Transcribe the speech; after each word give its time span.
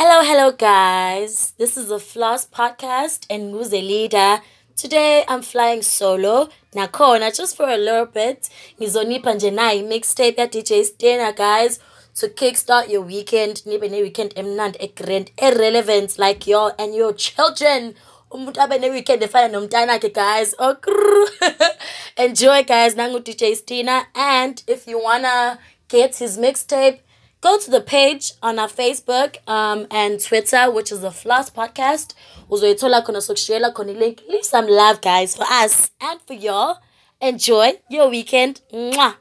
Hello, 0.00 0.22
hello, 0.22 0.52
guys. 0.52 1.54
This 1.58 1.76
is 1.76 1.88
the 1.88 1.98
Floss 1.98 2.46
Podcast 2.46 3.26
and 3.28 3.50
who's 3.50 3.72
a 3.72 3.82
leader. 3.82 4.40
Today 4.76 5.24
I'm 5.26 5.42
flying 5.42 5.82
solo. 5.82 6.50
Nakhona, 6.72 7.36
just 7.36 7.56
for 7.56 7.68
a 7.68 7.76
little 7.76 8.06
bit. 8.06 8.48
Ngizonipha 8.80 9.34
nje 9.34 9.50
nayi 9.50 9.82
mixtape 9.82 10.40
ya 10.40 10.46
DJ 10.46 10.84
Stena, 10.84 11.32
guys. 11.36 11.80
To 12.14 12.28
kickstart 12.28 12.88
your 12.88 13.02
weekend, 13.02 13.62
nibe 13.66 13.90
ne 13.90 14.02
weekend 14.02 14.34
emnandi 14.36 14.78
egrand, 14.78 15.32
irrelevant 15.36 16.16
like 16.16 16.46
your 16.46 16.74
and 16.78 16.94
your 16.94 17.12
children. 17.12 17.94
Umuntu 18.30 18.60
abe 18.60 18.80
ne 18.80 18.90
weekend 18.90 19.22
efana 19.22 19.48
nomntanakhe, 19.48 20.14
guys. 20.14 20.54
Oh, 20.60 20.76
Enjoy, 22.16 22.62
guys. 22.62 22.94
Nangu 22.94 23.18
DJ 23.18 23.56
Stena. 23.56 24.04
And 24.14 24.62
if 24.68 24.86
you 24.86 25.02
wanna 25.02 25.58
get 25.88 26.14
his 26.18 26.38
mixtape, 26.38 27.00
go 27.40 27.58
to 27.58 27.70
the 27.70 27.80
page 27.80 28.32
on 28.42 28.58
our 28.58 28.68
Facebook 28.68 29.36
um, 29.48 29.86
and 29.90 30.20
Twitter, 30.20 30.70
which 30.70 30.92
is 30.92 31.00
the 31.00 31.10
Floss 31.10 31.50
Podcast. 31.50 32.14
Uzoyithola 32.50 33.04
khona 33.04 33.20
sokushiyela 33.20 33.72
khona 33.72 33.96
link. 33.98 34.22
Leave 34.28 34.44
some 34.44 34.66
love, 34.66 35.00
guys, 35.00 35.36
for 35.36 35.46
us 35.48 35.90
and 36.00 36.20
for 36.22 36.34
y'all. 36.34 36.78
Enjoy 37.20 37.72
your 37.90 38.08
weekend. 38.08 38.60
Mwah. 38.72 39.14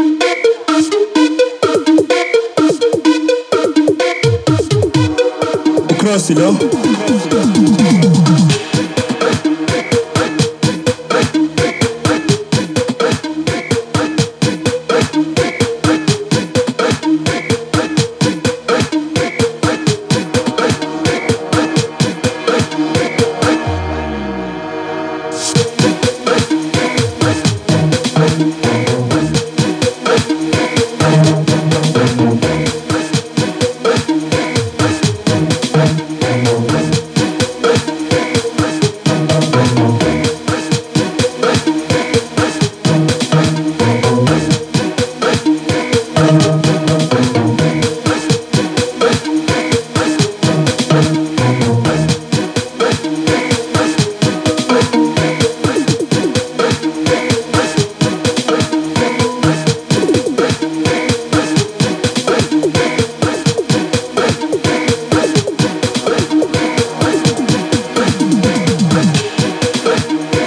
Ukrosi 5.91 6.35
lo 6.35 6.55